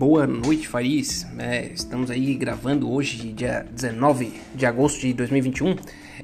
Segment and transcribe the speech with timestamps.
[0.00, 1.26] boa noite, Faris.
[1.38, 5.76] É, estamos aí gravando hoje, dia 19 de agosto de 2021.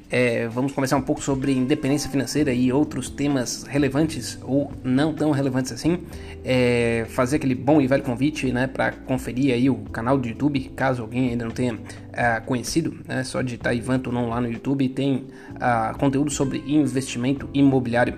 [0.09, 5.29] É, vamos conversar um pouco sobre independência financeira e outros temas relevantes ou não tão
[5.29, 5.99] relevantes assim.
[6.43, 10.71] É, fazer aquele bom e velho convite né, para conferir aí o canal do YouTube,
[10.75, 11.77] caso alguém ainda não tenha
[12.13, 12.97] é, conhecido.
[13.07, 14.89] Né, só digitar Ivan Tonon lá no YouTube.
[14.89, 18.17] Tem uh, conteúdo sobre investimento imobiliário.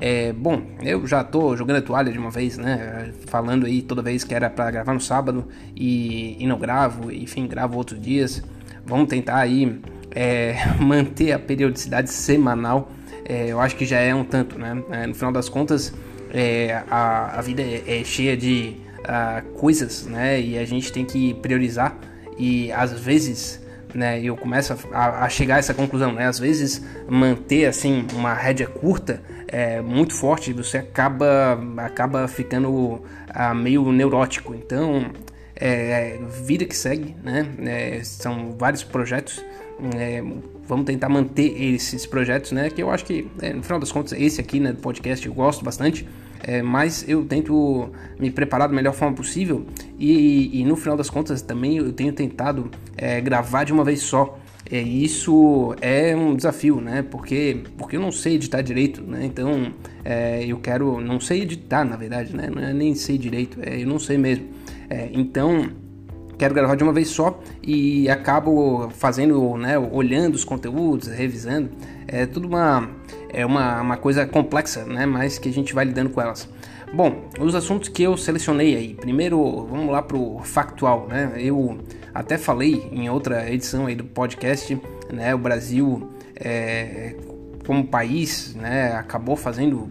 [0.00, 3.12] É, bom, eu já tô jogando a toalha de uma vez, né?
[3.26, 5.46] Falando aí toda vez que era para gravar no sábado
[5.76, 8.42] e, e, não gravo, enfim, gravo outros dias.
[8.86, 9.78] Vamos tentar aí
[10.10, 12.90] é, manter a periodicidade semanal.
[13.26, 14.82] É, eu acho que já é um tanto, né?
[14.90, 15.92] É, no final das contas,
[16.32, 20.40] é, a, a, vida é, é cheia de uh, coisas, né?
[20.40, 21.98] E a gente tem que priorizar
[22.38, 23.59] e às vezes
[23.94, 26.26] né, eu começo a, a, chegar a essa conclusão, né?
[26.26, 33.54] Às vezes manter assim uma rédea curta é muito forte, você acaba acaba ficando ah,
[33.54, 34.54] meio neurótico.
[34.54, 35.10] Então,
[35.56, 37.46] é, vida que segue, né?
[37.66, 39.44] É, são vários projetos.
[39.96, 40.22] É,
[40.66, 42.70] vamos tentar manter esses projetos, né?
[42.70, 45.34] Que eu acho que, é, no final das contas, esse aqui, né, do podcast, eu
[45.34, 46.06] gosto bastante.
[46.42, 49.66] É, mas eu tento me preparar da melhor forma possível
[49.98, 54.00] e, e no final das contas também eu tenho tentado é, gravar de uma vez
[54.00, 54.38] só.
[54.70, 57.02] É, isso é um desafio, né?
[57.02, 59.24] Porque, porque eu não sei editar direito, né?
[59.24, 59.72] Então
[60.04, 61.00] é, eu quero.
[61.00, 62.48] Não sei editar, na verdade, né?
[62.48, 64.46] Não é nem sei direito, eu não sei mesmo.
[65.12, 65.70] Então
[66.40, 69.78] quero gravar de uma vez só e acabo fazendo, né?
[69.78, 71.68] Olhando os conteúdos, revisando.
[72.08, 72.88] É tudo uma,
[73.28, 75.04] é uma, uma coisa complexa, né?
[75.04, 76.48] Mas que a gente vai lidando com elas.
[76.94, 78.94] Bom, os assuntos que eu selecionei aí.
[78.94, 81.34] Primeiro, vamos lá pro factual, né?
[81.36, 81.78] Eu
[82.14, 84.80] até falei em outra edição aí do podcast,
[85.12, 85.34] né?
[85.34, 87.16] O Brasil, é,
[87.66, 88.94] como país, né?
[88.94, 89.90] Acabou fazendo uh,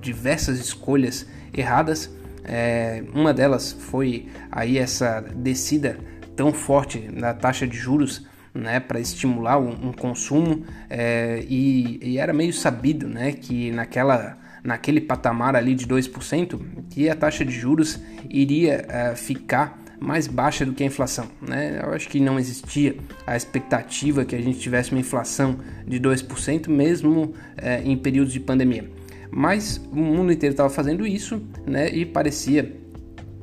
[0.00, 2.10] diversas escolhas erradas.
[2.44, 5.98] É, uma delas foi aí essa descida
[6.36, 12.18] tão forte da taxa de juros né, para estimular um, um consumo é, e, e,
[12.18, 17.52] era meio sabido né, que naquela, naquele patamar ali de 2% que a taxa de
[17.52, 21.28] juros iria é, ficar mais baixa do que a inflação.
[21.46, 21.78] Né?
[21.82, 22.96] Eu acho que não existia
[23.26, 28.40] a expectativa que a gente tivesse uma inflação de 2%, mesmo é, em períodos de
[28.40, 28.88] pandemia.
[29.30, 32.76] Mas o mundo inteiro estava fazendo isso né, e parecia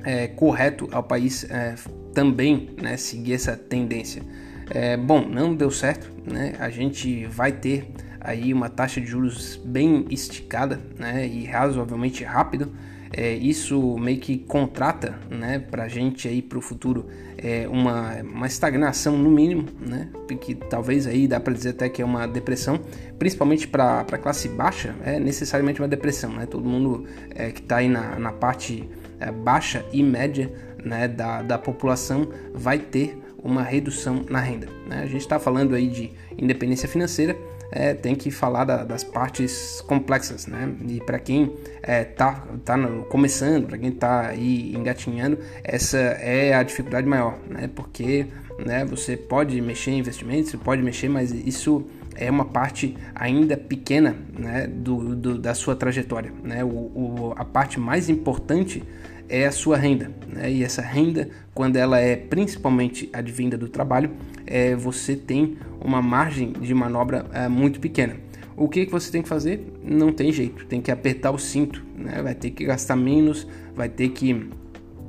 [0.03, 1.75] é, correto ao país é,
[2.13, 4.21] também né, seguir essa tendência.
[4.69, 6.53] É, bom, não deu certo, né?
[6.59, 7.89] a gente vai ter
[8.19, 12.69] aí uma taxa de juros bem esticada né, e razoavelmente rápido
[13.11, 17.05] é, isso meio que contrata né, para a gente aí para o futuro
[17.37, 20.09] é, uma, uma estagnação no mínimo, né,
[20.41, 22.79] que talvez aí dá para dizer até que é uma depressão,
[23.17, 27.77] principalmente para a classe baixa, é necessariamente uma depressão, né, todo mundo é, que está
[27.77, 30.51] aí na, na parte é, baixa e média
[30.83, 34.67] né, da, da população vai ter uma redução na renda.
[34.87, 35.01] Né?
[35.03, 37.37] A gente está falando aí de independência financeira,
[37.71, 40.73] é, tem que falar da, das partes complexas, né?
[40.87, 46.53] E para quem é, tá, tá no, começando, para quem tá aí engatinhando, essa é
[46.53, 47.69] a dificuldade maior, né?
[47.73, 48.27] Porque
[48.65, 51.85] né, você pode mexer em investimentos, você pode mexer, mas isso
[52.15, 56.33] é uma parte ainda pequena né, do, do, da sua trajetória.
[56.43, 56.63] Né?
[56.63, 58.83] O, o, a parte mais importante
[59.29, 60.11] é a sua renda.
[60.27, 60.51] Né?
[60.51, 64.11] E essa renda, quando ela é principalmente advinda do trabalho,
[64.45, 68.15] é, você tem uma margem de manobra é, muito pequena.
[68.55, 69.71] O que, que você tem que fazer?
[69.83, 72.21] Não tem jeito, tem que apertar o cinto, né?
[72.23, 74.49] vai ter que gastar menos, vai ter que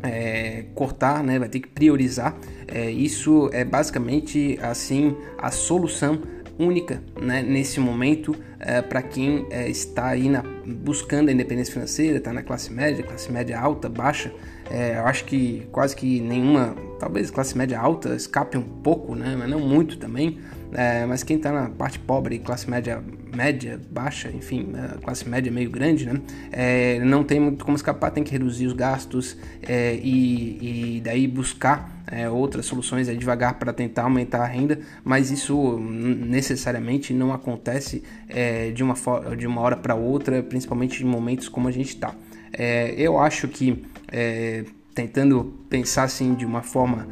[0.02, 1.38] é, cortar, né?
[1.38, 2.36] vai ter que priorizar.
[2.66, 6.20] É, isso é basicamente assim a solução
[6.58, 12.18] única né, nesse momento é, para quem é, está aí na, buscando a independência financeira,
[12.18, 14.32] está na classe média, classe média alta, baixa.
[14.70, 19.36] É, eu acho que quase que nenhuma, talvez classe média alta escape um pouco, né,
[19.38, 20.38] mas não muito também.
[20.72, 23.02] É, mas quem está na parte pobre, classe média
[23.34, 26.20] média, baixa, enfim, classe média meio grande, né?
[26.50, 31.26] É, não tem muito como escapar, tem que reduzir os gastos é, e, e, daí
[31.26, 37.32] buscar é, outras soluções aí devagar para tentar aumentar a renda, mas isso necessariamente não
[37.32, 38.94] acontece é, de, uma
[39.36, 42.14] de uma hora para outra, principalmente em momentos como a gente está.
[42.52, 44.64] É, eu acho que é,
[44.94, 47.06] tentando pensar assim de uma forma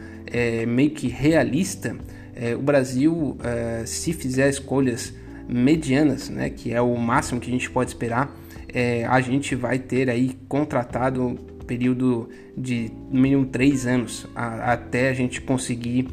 [0.66, 1.96] meio que realista,
[2.36, 5.14] é, o Brasil, é, se fizer escolhas
[5.48, 8.30] medianas, né, que é o máximo que a gente pode esperar,
[8.68, 15.08] é, a gente vai ter aí contratado período de no mínimo três anos a, até
[15.10, 16.08] a gente conseguir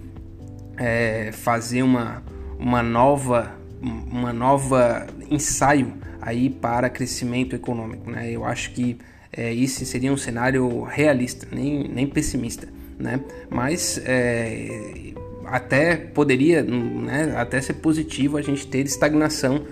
[0.77, 2.23] é, fazer uma,
[2.59, 8.31] uma nova uma nova ensaio aí para crescimento econômico, né?
[8.31, 8.97] Eu acho que
[9.35, 12.67] é, esse seria um cenário realista, nem, nem pessimista,
[12.97, 13.19] né?
[13.49, 15.13] Mas é,
[15.45, 19.65] até poderia, né, até ser positivo a gente ter estagnação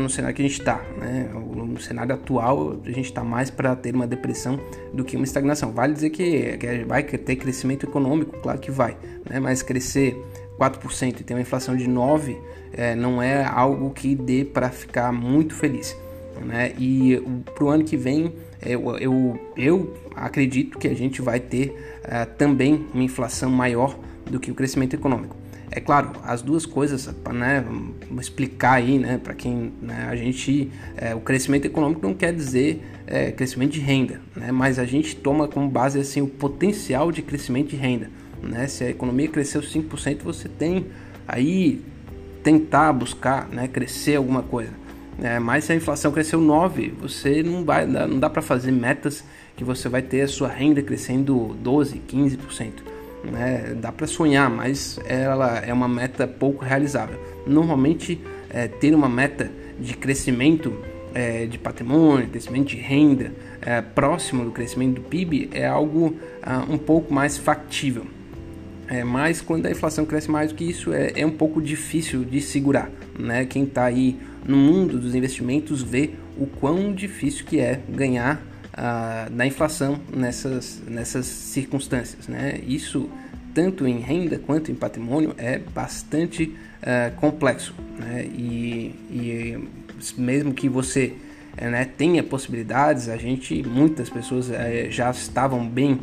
[0.00, 1.30] no cenário que a gente está, né?
[1.32, 4.58] No cenário atual a gente está mais para ter uma depressão
[4.92, 5.72] do que uma estagnação.
[5.72, 8.96] Vale dizer que, que vai ter crescimento econômico, claro que vai,
[9.28, 9.38] né?
[9.40, 10.16] Mas crescer
[10.58, 12.36] 4% e ter uma inflação de 9%
[12.72, 15.96] é, não é algo que dê para ficar muito feliz.
[16.44, 16.72] Né?
[16.78, 17.22] E
[17.54, 18.32] para o ano que vem,
[18.64, 23.96] eu, eu, eu, acredito que a gente vai ter uh, também uma inflação maior
[24.26, 25.36] do que o crescimento econômico.
[25.70, 30.70] É claro, as duas coisas, né, vamos explicar aí, né, para quem né, a gente,
[30.96, 35.16] é, o crescimento econômico não quer dizer é, crescimento de renda, né, mas a gente
[35.16, 38.10] toma como base assim o potencial de crescimento de renda,
[38.42, 40.86] né, se a economia cresceu 5%, você tem
[41.26, 41.82] aí
[42.42, 44.70] tentar buscar, né, crescer alguma coisa.
[45.22, 49.24] É, mas se a inflação cresceu 9, você não vai, não dá para fazer metas
[49.56, 52.93] que você vai ter a sua renda crescendo 12, 15%.
[53.30, 53.74] Né?
[53.80, 57.18] Dá para sonhar, mas ela é uma meta pouco realizável.
[57.46, 60.72] Normalmente, é, ter uma meta de crescimento
[61.14, 63.32] é, de patrimônio, crescimento de renda
[63.62, 68.04] é, próximo do crescimento do PIB é algo ah, um pouco mais factível.
[68.88, 72.24] É, mas quando a inflação cresce mais do que isso, é, é um pouco difícil
[72.24, 72.90] de segurar.
[73.18, 73.46] Né?
[73.46, 78.42] Quem está aí no mundo dos investimentos vê o quão difícil que é ganhar
[79.32, 82.28] da inflação nessas, nessas circunstâncias.
[82.28, 82.60] Né?
[82.66, 83.08] Isso,
[83.54, 87.74] tanto em renda quanto em patrimônio, é bastante ah, complexo.
[87.98, 88.26] Né?
[88.26, 89.68] E, e,
[90.18, 91.14] mesmo que você
[91.56, 96.00] né, tenha possibilidades, a gente, muitas pessoas eh, já estavam bem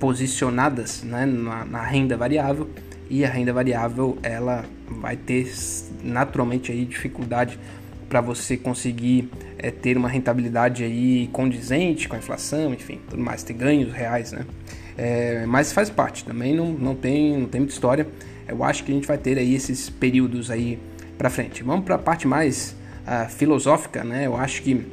[0.00, 2.68] posicionadas né, na, na, renda variável
[3.08, 5.52] e a renda variável ela vai ter
[6.02, 7.58] naturalmente aí dificuldade
[8.14, 9.28] para você conseguir
[9.58, 14.30] é, ter uma rentabilidade aí condizente com a inflação, enfim, tudo mais, ter ganhos reais,
[14.30, 14.46] né?
[14.96, 18.06] É, mas faz parte, também não, não, tem, não tem muita história.
[18.46, 20.78] Eu acho que a gente vai ter aí esses períodos aí
[21.18, 21.64] para frente.
[21.64, 24.26] Vamos para a parte mais uh, filosófica, né?
[24.26, 24.86] Eu acho que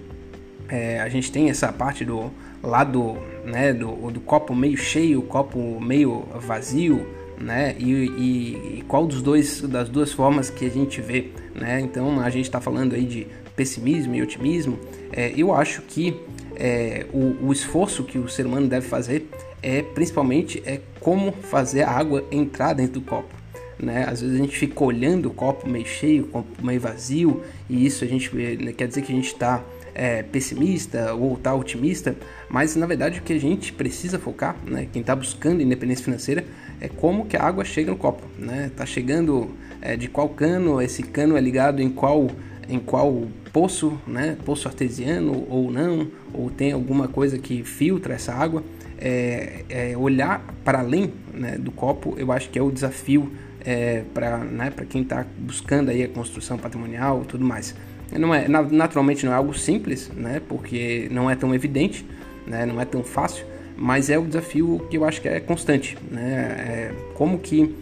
[0.68, 2.32] é, a gente tem essa parte do
[2.64, 7.06] lado né, do, do copo meio cheio, copo meio vazio,
[7.40, 7.76] né?
[7.78, 11.80] E, e, e, qual dos dois das duas formas que a gente vê, né?
[11.82, 14.80] Então a gente está falando aí de pessimismo e otimismo.
[15.12, 16.16] É, eu acho que
[16.56, 19.28] é, o, o, esforço que o ser humano deve fazer
[19.62, 23.34] é principalmente é como fazer a água entrar dentro do copo.
[23.80, 24.06] Né?
[24.08, 26.30] Às vezes a gente fica olhando o copo meio cheio,
[26.62, 29.64] meio vazio, e isso a gente né, quer dizer que a gente está
[29.94, 32.16] é, pessimista ou está otimista,
[32.48, 36.46] mas na verdade o que a gente precisa focar, né, quem está buscando independência financeira,
[36.80, 38.72] é como que a água chega no copo, né?
[38.76, 42.30] Tá chegando é, de qual cano, esse cano é ligado em qual
[42.70, 44.38] em qual poço, né?
[44.46, 48.64] Poço artesiano ou não, ou tem alguma coisa que filtra essa água.
[48.98, 53.32] É, é olhar para além né, do copo, eu acho que é o desafio
[53.66, 57.76] é, para né, quem está buscando aí a construção patrimonial e tudo mais.
[58.12, 62.06] Não é, naturalmente não é algo simples, né, porque não é tão evidente,
[62.46, 63.46] né, não é tão fácil,
[63.76, 65.98] mas é o desafio que eu acho que é constante.
[66.12, 66.22] Né,
[66.60, 67.74] é, como que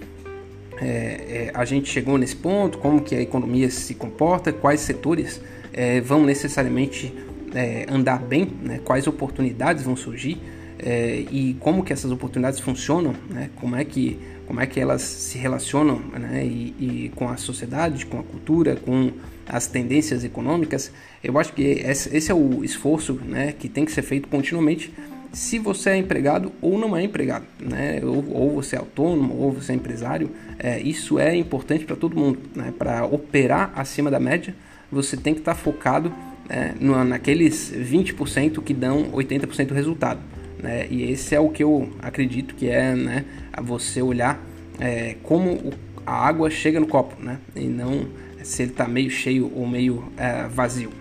[0.81, 5.41] é, é a gente chegou nesse ponto, como que a economia se comporta, quais setores
[5.73, 7.13] é, vão necessariamente
[7.53, 10.39] é, andar bem, né, quais oportunidades vão surgir
[10.77, 15.03] é, e como que essas oportunidades funcionam, né, como é que como é que elas
[15.03, 19.11] se relacionam né, e, e com a sociedade, com a cultura, com
[19.47, 20.91] as tendências econômicas,
[21.23, 24.91] eu acho que esse é o esforço né, que tem que ser feito continuamente
[25.31, 27.99] se você é empregado ou não é empregado, né?
[28.03, 32.15] ou, ou você é autônomo ou você é empresário, é, isso é importante para todo
[32.15, 32.39] mundo.
[32.55, 32.73] Né?
[32.77, 34.55] Para operar acima da média,
[34.91, 36.11] você tem que estar tá focado
[36.49, 40.19] é, no, naqueles 20% que dão 80% do resultado.
[40.61, 40.87] Né?
[40.89, 43.25] E esse é o que eu acredito que é né,
[43.61, 44.43] você olhar
[44.79, 45.73] é, como
[46.05, 47.37] a água chega no copo, né?
[47.55, 48.07] e não
[48.43, 50.91] se ele está meio cheio ou meio é, vazio.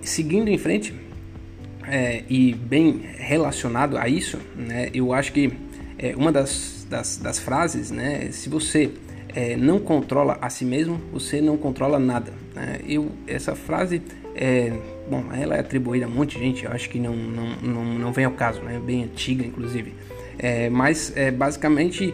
[0.00, 0.94] Seguindo em frente,
[1.86, 5.52] é, e bem relacionado a isso, né, eu acho que
[5.98, 8.90] é, uma das, das, das, frases, né, se você
[9.34, 12.32] é, não controla a si mesmo, você não controla nada.
[12.54, 12.80] Né?
[12.86, 14.02] Eu, essa frase,
[14.34, 14.72] é,
[15.08, 17.84] bom, ela é atribuída a um monte de gente, eu acho que não, não, não,
[17.84, 19.92] não vem ao caso, né, bem antiga inclusive.
[20.38, 22.12] É, mas é, basicamente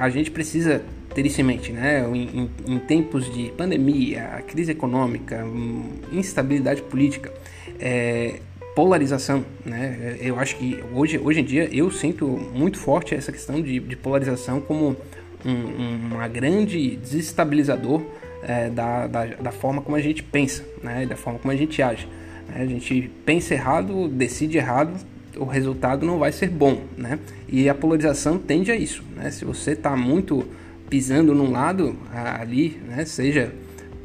[0.00, 0.82] a gente precisa
[1.14, 2.08] ter isso em mente, né?
[2.12, 7.32] Em, em, em, tempos de pandemia, crise econômica, hum, instabilidade política,
[7.80, 8.40] é,
[8.78, 10.16] polarização, né?
[10.20, 13.96] Eu acho que hoje, hoje em dia eu sinto muito forte essa questão de, de
[13.96, 14.96] polarização como
[15.44, 18.02] um, uma grande desestabilizador
[18.40, 21.04] é, da, da, da, forma como a gente pensa, né?
[21.06, 22.06] Da forma como a gente age.
[22.46, 22.62] Né?
[22.62, 24.94] A gente pensa errado, decide errado,
[25.36, 27.18] o resultado não vai ser bom, né?
[27.48, 29.28] E a polarização tende a isso, né?
[29.32, 30.46] Se você está muito
[30.88, 33.04] pisando num lado ali, né?
[33.04, 33.52] Seja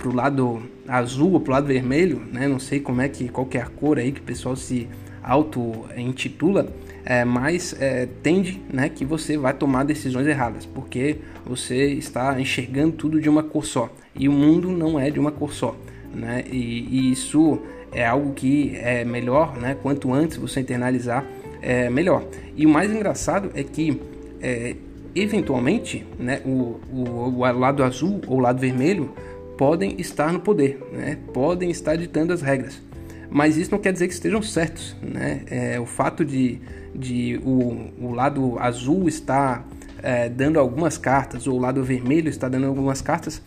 [0.03, 2.45] para o lado azul ou para o lado vermelho, né?
[2.45, 4.89] Não sei como é que qual que é cor aí que o pessoal se
[5.23, 6.67] auto intitula,
[7.05, 8.89] é, mas é, tende, né?
[8.89, 13.89] Que você vai tomar decisões erradas, porque você está enxergando tudo de uma cor só
[14.13, 15.73] e o mundo não é de uma cor só,
[16.13, 16.43] né?
[16.51, 17.59] E, e isso
[17.93, 19.77] é algo que é melhor, né?
[19.81, 21.25] Quanto antes você internalizar,
[21.61, 22.25] é melhor.
[22.57, 24.01] E o mais engraçado é que,
[24.41, 24.75] é,
[25.15, 26.41] eventualmente, né?
[26.45, 29.13] O, o, o lado azul ou o lado vermelho
[29.57, 31.17] podem estar no poder, né?
[31.33, 32.81] Podem estar ditando as regras.
[33.29, 35.41] Mas isso não quer dizer que estejam certos, né?
[35.47, 36.59] É, o fato de,
[36.93, 39.67] de o, o lado azul estar
[40.01, 43.41] é, dando algumas cartas ou o lado vermelho está dando algumas cartas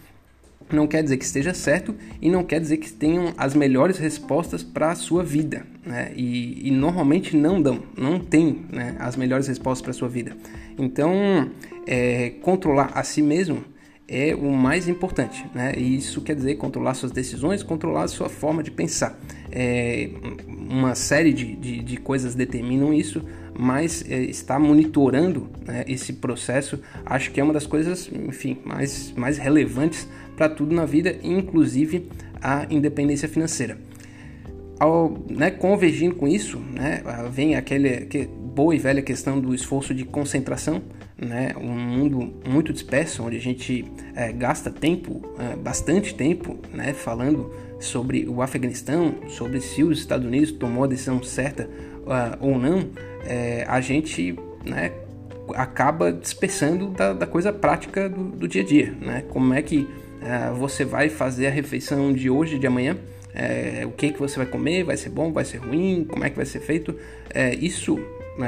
[0.74, 4.62] não quer dizer que esteja certo e não quer dizer que tenham as melhores respostas
[4.62, 6.12] para a sua vida, né?
[6.16, 10.36] E, e, normalmente não dão, não tem né, as melhores respostas para a sua vida.
[10.76, 11.50] Então,
[11.86, 13.64] é, controlar a si mesmo
[14.08, 15.72] é o mais importante, né?
[15.76, 19.18] E isso quer dizer controlar suas decisões, controlar sua forma de pensar.
[19.50, 20.10] É,
[20.46, 23.22] uma série de, de, de coisas determinam isso,
[23.58, 29.12] mas é, estar monitorando né, esse processo acho que é uma das coisas, enfim, mais,
[29.16, 32.08] mais relevantes para tudo na vida, inclusive
[32.40, 33.78] a independência financeira.
[34.78, 39.94] Ao, né, convergindo com isso, né, vem aquele, aquele boa e velha questão do esforço
[39.94, 40.82] de concentração,
[41.18, 46.92] né, um mundo muito disperso, onde a gente é, gasta tempo, é, bastante tempo, né,
[46.92, 51.68] falando sobre o Afeganistão, sobre se os Estados Unidos tomou a decisão certa
[52.06, 52.88] uh, ou não,
[53.24, 54.92] é, a gente né,
[55.54, 59.24] acaba dispersando da, da coisa prática do, do, dia a dia, né?
[59.28, 62.96] Como é que uh, você vai fazer a refeição de hoje, de amanhã?
[63.34, 64.82] É, o que que você vai comer?
[64.82, 65.30] Vai ser bom?
[65.30, 66.06] Vai ser ruim?
[66.08, 66.96] Como é que vai ser feito?
[67.60, 68.00] Isso,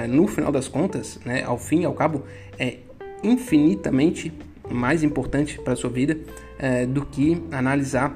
[0.08, 2.24] no final das contas, né, ao fim e ao cabo,
[2.58, 2.78] é
[3.22, 4.32] infinitamente
[4.70, 6.18] mais importante para a sua vida
[6.58, 8.14] é, do que analisar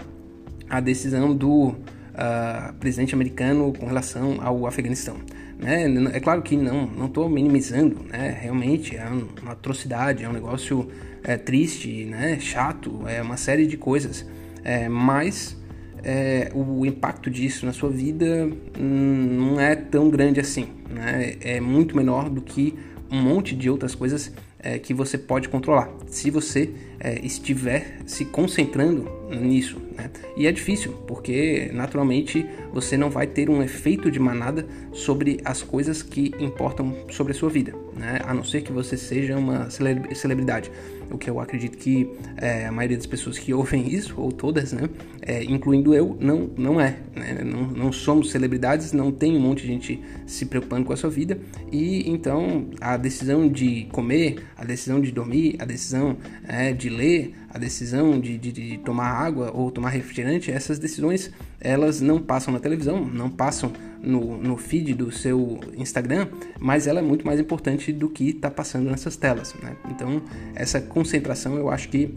[0.68, 5.16] a decisão do uh, presidente americano com relação ao Afeganistão.
[5.58, 5.84] Né?
[6.12, 8.36] É claro que não não estou minimizando, né?
[8.40, 9.06] realmente é
[9.42, 10.88] uma atrocidade, é um negócio
[11.22, 12.38] é, triste, né?
[12.40, 14.26] chato, é uma série de coisas,
[14.64, 15.56] é, mas
[16.04, 21.36] é, o impacto disso na sua vida hum, não é tão grande assim, né?
[21.40, 22.74] é muito menor do que
[23.10, 28.24] um monte de outras coisas é, que você pode controlar, se você é, estiver se
[28.24, 29.78] concentrando nisso.
[29.96, 30.08] Né?
[30.36, 35.62] E é difícil, porque naturalmente você não vai ter um efeito de manada sobre as
[35.62, 38.20] coisas que importam sobre a sua vida, né?
[38.24, 40.70] a não ser que você seja uma celebridade.
[41.10, 44.72] O que eu acredito que é, a maioria das pessoas que ouvem isso, ou todas,
[44.72, 44.88] né?
[45.20, 46.96] É, incluindo eu, não, não é.
[47.14, 47.42] Né?
[47.44, 51.10] Não, não somos celebridades, não tem um monte de gente se preocupando com a sua
[51.10, 51.38] vida,
[51.70, 56.16] e então a decisão de comer, a decisão de dormir, a decisão
[56.46, 61.30] é, de ler, a decisão de, de, de, tomar água ou tomar refrigerante, essas decisões
[61.60, 66.28] elas não passam na televisão, não passam no, no feed do seu Instagram,
[66.58, 69.54] mas ela é muito mais importante do que está passando nessas telas.
[69.62, 69.76] Né?
[69.88, 70.20] Então,
[70.54, 72.14] essa concentração eu acho que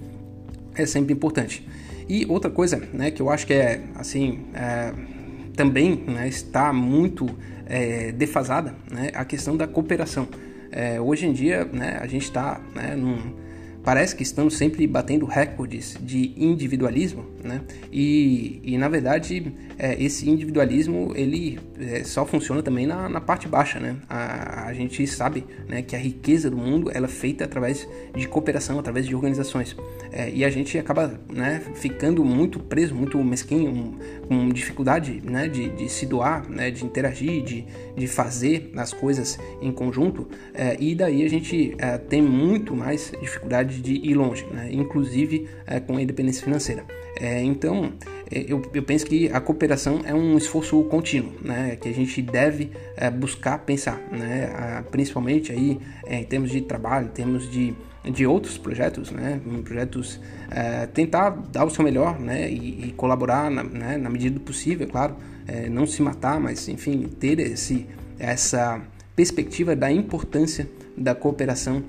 [0.76, 1.68] é sempre importante.
[2.08, 4.46] E outra coisa né, que eu acho que é assim.
[4.54, 4.94] É,
[5.56, 7.26] também né, está muito
[7.66, 10.28] é, defasada né, a questão da cooperação.
[10.72, 13.34] É, hoje em dia, né, a gente está né, num,
[13.86, 17.62] parece que estamos sempre batendo recordes de individualismo, né?
[17.92, 23.48] E, e na verdade é, esse individualismo ele é, só funciona também na, na parte
[23.48, 23.96] baixa, né?
[24.10, 28.28] A, a, gente sabe né, que a riqueza do mundo ela é feita através de
[28.28, 29.76] cooperação, através de organizações.
[30.16, 35.68] É, e a gente acaba né, ficando muito preso, muito mesquinho, com dificuldade né, de,
[35.68, 37.66] de se doar, né, de interagir, de,
[37.98, 40.26] de fazer as coisas em conjunto.
[40.54, 44.70] É, e daí a gente é, tem muito mais dificuldade de ir longe, né?
[44.72, 46.86] inclusive é, com a independência financeira.
[47.20, 47.92] É, então,
[48.32, 51.76] eu, eu, penso que a cooperação é um esforço contínuo, né?
[51.76, 54.84] que a gente deve é, buscar pensar, né?
[54.90, 59.40] principalmente aí é, em termos de trabalho, em termos de, de outros projetos, né?
[59.64, 62.50] projetos é, tentar dar o seu melhor né?
[62.50, 63.98] e, e colaborar na, né?
[63.98, 65.16] na, medida do possível, claro,
[65.70, 67.86] não se matar, mas enfim, ter esse,
[68.18, 68.82] essa
[69.16, 70.68] perspectiva da importância
[70.98, 71.84] da cooperação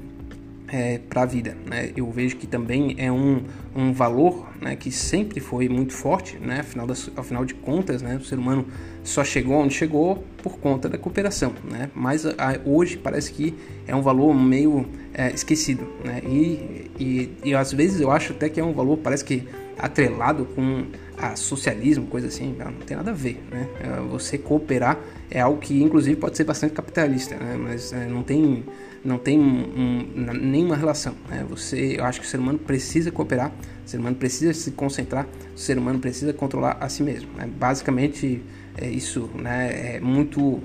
[0.68, 1.56] é, para a vida.
[1.66, 1.92] Né?
[1.96, 3.42] Eu vejo que também é um,
[3.74, 6.60] um valor né, que sempre foi muito forte, né?
[6.60, 8.66] afinal, das, afinal de contas, né, o ser humano
[9.02, 11.90] só chegou onde chegou por conta da cooperação, né?
[11.94, 13.54] mas a, hoje parece que
[13.86, 15.86] é um valor meio é, esquecido.
[16.04, 16.20] Né?
[16.26, 19.44] E, e, e às vezes eu acho até que é um valor, parece que
[19.78, 20.86] atrelado com
[21.18, 23.68] a socialismo, coisa assim, não, não tem nada a ver, né?
[23.80, 24.98] É, você cooperar
[25.30, 27.56] é algo que, inclusive, pode ser bastante capitalista, né?
[27.56, 28.64] Mas é, não tem,
[29.04, 31.44] não tem um, nenhuma relação, né?
[31.48, 33.50] Você, eu acho que o ser humano precisa cooperar,
[33.84, 37.30] o ser humano precisa se concentrar, o ser humano precisa controlar a si mesmo.
[37.36, 37.48] Né?
[37.58, 38.42] Basicamente,
[38.76, 39.96] é isso, né?
[39.96, 40.60] É muito,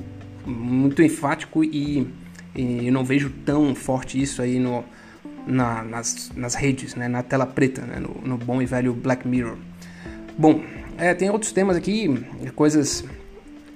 [0.46, 2.08] muito enfático e,
[2.53, 4.84] e eu não vejo tão forte isso aí no,
[5.48, 7.08] na, nas, nas redes, né?
[7.08, 8.00] Na tela preta, né?
[8.00, 9.58] no, no bom e velho Black Mirror.
[10.38, 10.62] Bom,
[10.98, 12.08] é, tem outros temas aqui,
[12.56, 13.04] coisas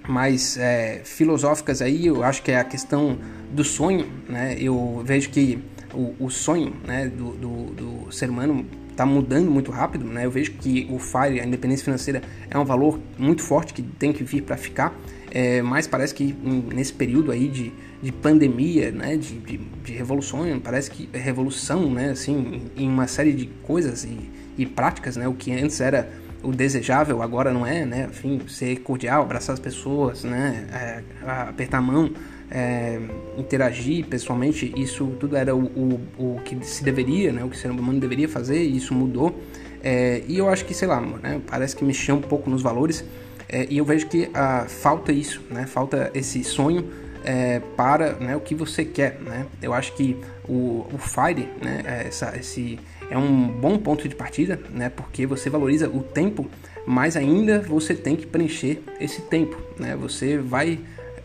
[0.08, 3.18] mais é, filosóficas aí, eu acho que é a questão
[3.52, 4.56] do sonho, né?
[4.60, 5.60] Eu vejo que
[5.94, 10.26] o, o sonho né, do, do, do, ser humano está mudando muito rápido, né?
[10.26, 14.14] Eu vejo que o FIRE, a independência financeira, é um valor muito forte que tem
[14.14, 14.94] que vir para ficar,
[15.32, 16.34] é, mas parece que
[16.74, 22.12] nesse período aí de, de pandemia, né, de, de, de revolução, parece que revolução, né,
[22.12, 26.10] assim, em uma série de coisas e, e práticas, né, o que antes era
[26.46, 28.08] o desejável agora não é, né?
[28.10, 30.68] Enfim, ser cordial, abraçar as pessoas, né?
[30.72, 31.04] É,
[31.50, 32.12] apertar a mão,
[32.52, 33.00] é,
[33.38, 37.44] interagir pessoalmente, isso tudo era o, o, o, que se deveria, né?
[37.44, 39.42] O que o ser humano deveria fazer, e isso mudou.
[39.84, 41.42] É, e eu acho que, sei lá, né?
[41.48, 43.04] Parece que mexeu um pouco nos valores.
[43.50, 45.66] É, e eu vejo que ah, falta isso, né?
[45.66, 46.90] Falta esse sonho
[47.24, 49.46] é, para né, o que você quer, né?
[49.62, 50.16] Eu acho que
[50.48, 52.04] o, o Fire, né?
[52.08, 54.90] Essa, esse é um bom ponto de partida, né?
[54.90, 56.50] Porque você valoriza o tempo,
[56.86, 59.96] mas ainda você tem que preencher esse tempo, né?
[59.96, 60.80] Você vai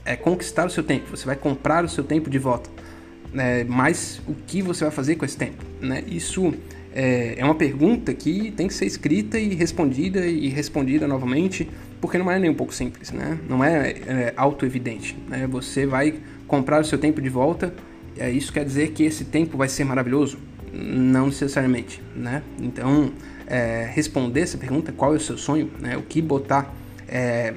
[0.04, 2.70] é, conquistar o seu tempo, você vai comprar o seu tempo de volta.
[3.32, 3.64] Né?
[3.64, 5.64] Mas o que você vai fazer com esse tempo?
[5.80, 6.02] Né?
[6.06, 6.52] Isso
[6.92, 11.68] é, é uma pergunta que tem que ser escrita e respondida e respondida novamente,
[12.00, 13.38] porque não é nem um pouco simples, né?
[13.48, 15.16] Não é, é auto-evidente.
[15.28, 15.46] Né?
[15.46, 16.14] Você vai
[16.46, 17.72] comprar o seu tempo de volta,
[18.18, 20.38] é, isso quer dizer que esse tempo vai ser maravilhoso?
[20.72, 22.42] Não necessariamente, né?
[22.60, 23.12] Então,
[23.46, 25.96] é, responder essa pergunta, qual é o seu sonho, né?
[25.96, 26.72] o que botar
[27.08, 27.54] é,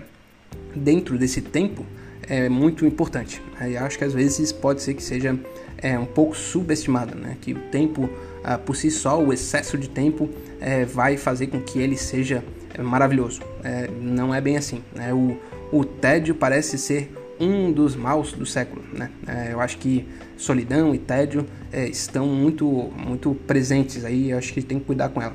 [0.75, 1.85] dentro desse tempo,
[2.27, 3.41] é muito importante.
[3.61, 5.37] Eu acho que às vezes pode ser que seja
[5.77, 7.37] é, um pouco subestimado, né?
[7.39, 8.09] que o tempo
[8.43, 12.43] ah, por si só, o excesso de tempo é, vai fazer com que ele seja
[12.73, 13.41] é, maravilhoso.
[13.63, 14.83] É, não é bem assim.
[14.93, 15.13] Né?
[15.13, 15.37] O,
[15.71, 18.83] o tédio parece ser um dos maus do século.
[18.91, 19.09] Né?
[19.49, 24.79] Eu acho que solidão e tédio é, estão muito, muito presentes aí, acho que tem
[24.79, 25.33] que cuidar com ela.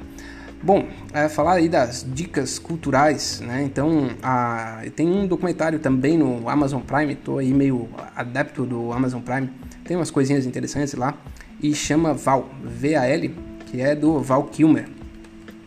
[0.62, 3.62] Bom, é, falar aí das dicas culturais, né?
[3.62, 9.20] Então, a, tem um documentário também no Amazon Prime, tô aí meio adepto do Amazon
[9.20, 9.50] Prime,
[9.84, 11.14] tem umas coisinhas interessantes lá,
[11.60, 13.34] e chama Val, V-A-L,
[13.66, 14.88] que é do Val Kilmer,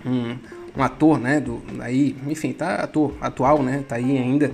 [0.05, 0.37] um,
[0.77, 1.39] um ator, né?
[1.39, 3.83] Do, aí, enfim, tá ator atual, né?
[3.87, 4.51] Tá aí ainda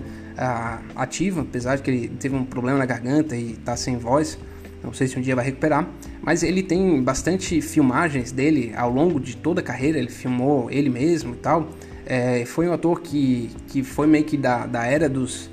[0.96, 4.38] ativo, apesar de que ele teve um problema na garganta e tá sem voz,
[4.88, 5.86] não sei se um dia vai recuperar,
[6.22, 10.90] mas ele tem bastante filmagens dele ao longo de toda a carreira, ele filmou ele
[10.90, 11.68] mesmo e tal.
[12.06, 15.50] É, foi um ator que, que foi meio que da, da era dos,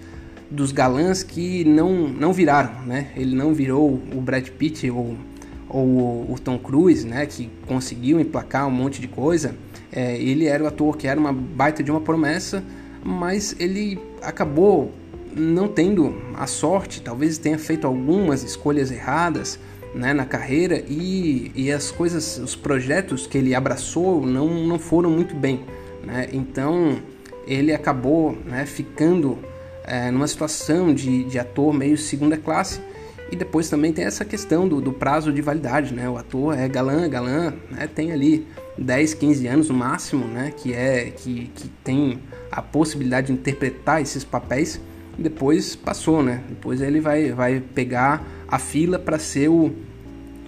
[0.48, 3.08] dos galãs que não, não viraram, né?
[3.16, 5.16] Ele não virou o Brad Pitt ou,
[5.68, 7.26] ou o Tom Cruise, né?
[7.26, 9.56] Que conseguiu emplacar um monte de coisa.
[9.90, 12.62] É, ele era o ator que era uma baita de uma promessa,
[13.02, 14.92] mas ele acabou
[15.36, 19.58] não tendo a sorte, talvez tenha feito algumas escolhas erradas
[19.94, 25.10] né, na carreira e, e as coisas, os projetos que ele abraçou não, não foram
[25.10, 25.64] muito bem.
[26.02, 26.28] Né?
[26.32, 26.98] Então
[27.46, 29.38] ele acabou né, ficando
[29.84, 32.80] é, numa situação de, de ator meio segunda classe.
[33.30, 36.08] E depois também tem essa questão do, do prazo de validade, né?
[36.08, 37.88] O ator é galã, galã, né?
[37.92, 40.52] tem ali 10, 15 anos no máximo, né?
[40.54, 42.20] Que é que, que tem
[42.52, 44.78] a possibilidade de interpretar esses papéis
[45.18, 46.42] depois passou, né?
[46.48, 49.72] Depois ele vai, vai pegar a fila para ser o,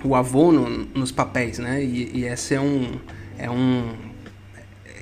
[0.05, 1.83] o avô no, nos papéis, né?
[1.83, 2.92] E, e esse é um
[3.38, 3.92] é um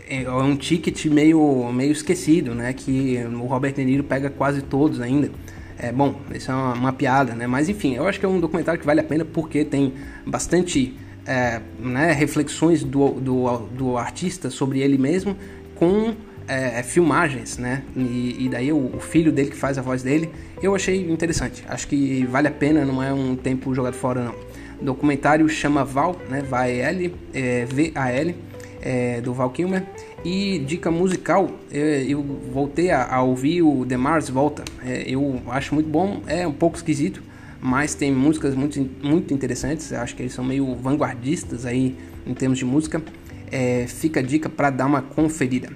[0.08, 2.72] é, é um ticket meio meio esquecido, né?
[2.72, 5.30] Que o Robert De Niro pega quase todos ainda.
[5.78, 7.46] É bom, isso é uma, uma piada, né?
[7.46, 9.92] Mas enfim, eu acho que é um documentário que vale a pena porque tem
[10.26, 10.94] bastante
[11.26, 15.36] é, né, reflexões do, do, do artista sobre ele mesmo
[15.74, 16.14] com
[16.46, 17.82] é, é, filmagens, né?
[17.96, 20.30] E, e daí o, o, filho dele que faz a voz dele,
[20.62, 21.64] eu achei interessante.
[21.68, 24.34] Acho que vale a pena, não é um tempo jogado fora não.
[24.80, 26.42] O documentário chama Val, né?
[26.42, 28.36] V-A-L, é, V-A-L,
[28.82, 29.84] é, do Val Kilmer.
[30.24, 34.64] E dica musical, é, eu voltei a, a, ouvir o The Mars Volta.
[34.84, 37.22] É, eu acho muito bom, é um pouco esquisito,
[37.60, 39.92] mas tem músicas muito, muito interessantes.
[39.92, 43.02] Eu acho que eles são meio vanguardistas aí em termos de música.
[43.50, 45.68] É, fica a dica para dar uma conferida.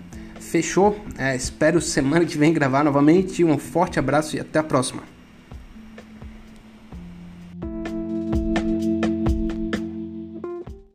[0.48, 0.98] Fechou?
[1.18, 3.44] É, espero semana que vem gravar novamente.
[3.44, 5.02] Um forte abraço e até a próxima.